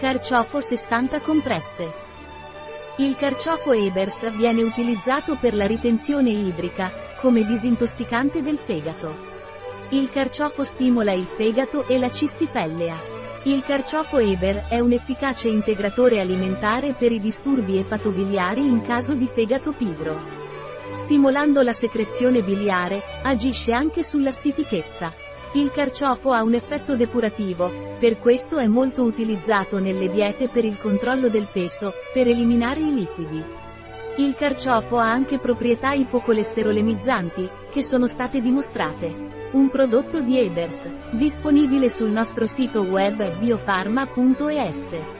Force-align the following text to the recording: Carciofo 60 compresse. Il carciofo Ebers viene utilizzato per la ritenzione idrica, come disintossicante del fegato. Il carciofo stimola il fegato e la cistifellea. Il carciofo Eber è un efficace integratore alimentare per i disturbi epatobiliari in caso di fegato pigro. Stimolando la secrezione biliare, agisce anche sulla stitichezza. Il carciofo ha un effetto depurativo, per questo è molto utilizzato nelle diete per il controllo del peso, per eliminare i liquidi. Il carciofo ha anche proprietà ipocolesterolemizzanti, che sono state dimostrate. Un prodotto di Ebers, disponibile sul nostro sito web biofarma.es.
Carciofo 0.00 0.60
60 0.60 1.20
compresse. 1.20 1.92
Il 2.96 3.16
carciofo 3.16 3.72
Ebers 3.72 4.34
viene 4.34 4.62
utilizzato 4.62 5.36
per 5.38 5.54
la 5.54 5.66
ritenzione 5.66 6.30
idrica, 6.30 6.90
come 7.18 7.44
disintossicante 7.44 8.40
del 8.40 8.56
fegato. 8.56 9.14
Il 9.90 10.08
carciofo 10.08 10.64
stimola 10.64 11.12
il 11.12 11.26
fegato 11.26 11.86
e 11.86 11.98
la 11.98 12.10
cistifellea. 12.10 12.96
Il 13.42 13.62
carciofo 13.62 14.16
Eber 14.16 14.68
è 14.68 14.78
un 14.78 14.92
efficace 14.92 15.48
integratore 15.48 16.18
alimentare 16.18 16.94
per 16.94 17.12
i 17.12 17.20
disturbi 17.20 17.76
epatobiliari 17.76 18.66
in 18.66 18.80
caso 18.80 19.12
di 19.12 19.26
fegato 19.26 19.72
pigro. 19.72 20.49
Stimolando 20.92 21.62
la 21.62 21.72
secrezione 21.72 22.42
biliare, 22.42 23.00
agisce 23.22 23.72
anche 23.72 24.02
sulla 24.02 24.32
stitichezza. 24.32 25.12
Il 25.52 25.70
carciofo 25.70 26.32
ha 26.32 26.42
un 26.42 26.54
effetto 26.54 26.96
depurativo, 26.96 27.96
per 27.98 28.18
questo 28.18 28.58
è 28.58 28.66
molto 28.66 29.02
utilizzato 29.02 29.78
nelle 29.78 30.10
diete 30.10 30.48
per 30.48 30.64
il 30.64 30.78
controllo 30.78 31.28
del 31.28 31.48
peso, 31.52 31.92
per 32.12 32.26
eliminare 32.26 32.80
i 32.80 32.92
liquidi. 32.92 33.42
Il 34.16 34.34
carciofo 34.34 34.98
ha 34.98 35.10
anche 35.10 35.38
proprietà 35.38 35.92
ipocolesterolemizzanti, 35.92 37.48
che 37.70 37.82
sono 37.82 38.06
state 38.06 38.40
dimostrate. 38.40 39.12
Un 39.52 39.70
prodotto 39.70 40.20
di 40.20 40.38
Ebers, 40.38 40.88
disponibile 41.10 41.88
sul 41.88 42.10
nostro 42.10 42.46
sito 42.46 42.82
web 42.82 43.38
biofarma.es. 43.38 45.19